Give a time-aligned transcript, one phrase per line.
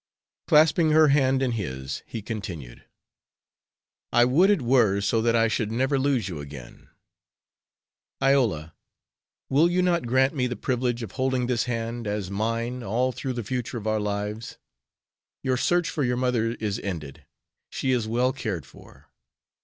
[0.47, 2.85] Clasping her hand in his, he continued,
[4.11, 6.89] "I would it were so that I should never lose you again!
[8.19, 8.73] Iola,
[9.47, 13.33] will you not grant me the privilege of holding this hand as mine all through
[13.33, 14.57] the future of our lives?
[15.43, 17.27] Your search for your mother is ended.
[17.69, 19.07] She is well cared for.